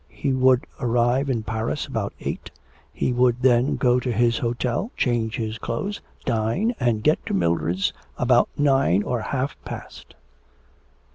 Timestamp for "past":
9.63-10.15